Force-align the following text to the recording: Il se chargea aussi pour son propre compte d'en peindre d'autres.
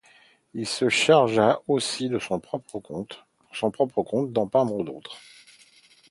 Il 0.55 0.65
se 0.65 0.89
chargea 0.89 1.61
aussi 1.67 2.09
pour 2.09 2.23
son 2.23 2.39
propre 3.69 4.03
compte 4.03 4.33
d'en 4.33 4.47
peindre 4.47 4.83
d'autres. 4.83 5.19